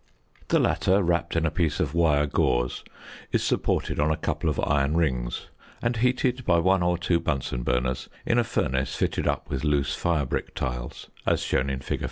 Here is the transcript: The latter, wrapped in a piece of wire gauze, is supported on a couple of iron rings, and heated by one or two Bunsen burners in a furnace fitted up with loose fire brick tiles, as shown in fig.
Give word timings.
The 0.47 0.57
latter, 0.57 1.03
wrapped 1.03 1.35
in 1.35 1.45
a 1.45 1.51
piece 1.51 1.79
of 1.79 1.93
wire 1.93 2.25
gauze, 2.25 2.83
is 3.31 3.43
supported 3.43 3.99
on 3.99 4.09
a 4.09 4.17
couple 4.17 4.49
of 4.49 4.59
iron 4.61 4.97
rings, 4.97 5.45
and 5.79 5.97
heated 5.97 6.43
by 6.43 6.57
one 6.57 6.81
or 6.81 6.97
two 6.97 7.19
Bunsen 7.19 7.61
burners 7.61 8.09
in 8.25 8.39
a 8.39 8.43
furnace 8.43 8.95
fitted 8.95 9.27
up 9.27 9.47
with 9.51 9.63
loose 9.63 9.93
fire 9.93 10.25
brick 10.25 10.55
tiles, 10.55 11.11
as 11.27 11.43
shown 11.43 11.69
in 11.69 11.81
fig. 11.81 11.99